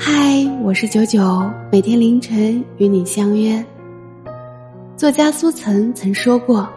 [0.00, 3.62] 嗨，我是九九，每天凌晨与你相约。
[4.96, 6.68] 作家苏岑曾说过：“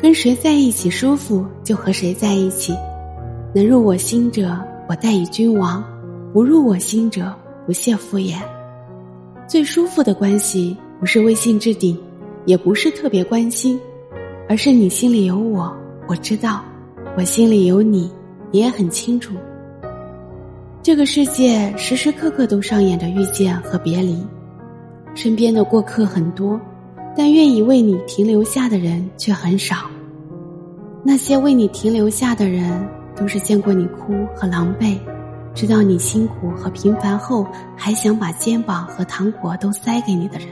[0.00, 2.72] 跟谁在一起舒服，就和谁在一起。
[3.52, 4.56] 能入我心者，
[4.88, 5.82] 我待以君王；
[6.32, 7.34] 不入我心者，
[7.66, 8.36] 不屑敷衍。”
[9.48, 11.98] 最舒服的关系，不是微信置顶，
[12.44, 13.80] 也不是特别关心，
[14.48, 15.76] 而是你心里有我，
[16.06, 16.60] 我知道；
[17.16, 18.08] 我心里有你，
[18.52, 19.34] 你也很清楚。
[20.82, 24.26] 这个世界时时刻刻都上演着遇见和别离，
[25.14, 26.58] 身边的过客很多，
[27.14, 29.76] 但愿意为你停留下的人却很少。
[31.04, 32.82] 那些为你停留下的人，
[33.14, 34.98] 都是见过你哭和狼狈，
[35.54, 40.48] 知道你辛苦和平凡后，还想把肩膀和糖果都塞给你的人。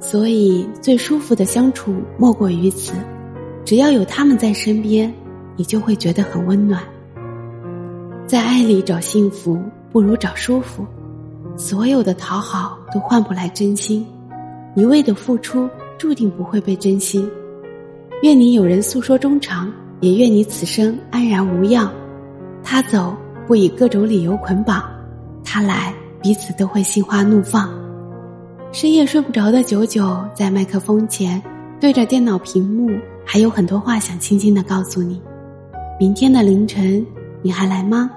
[0.00, 2.92] 所以，最舒服的相处莫过于此，
[3.64, 5.10] 只要有他们在身边，
[5.56, 6.82] 你就会觉得很温暖。
[8.26, 9.56] 在爱里找幸福，
[9.92, 10.84] 不如找舒服。
[11.56, 14.04] 所有的讨好都换不来真心，
[14.74, 17.24] 一味的付出注定不会被珍惜。
[18.22, 21.88] 愿你有人诉说衷肠，也愿你此生安然无恙。
[22.64, 24.82] 他走不以各种理由捆绑，
[25.44, 27.70] 他来彼此都会心花怒放。
[28.72, 31.40] 深夜睡不着的九九，在麦克风前
[31.80, 32.90] 对着电脑屏幕，
[33.24, 35.22] 还有很多话想轻轻的告诉你。
[36.00, 37.06] 明天的凌晨，
[37.40, 38.10] 你还来吗？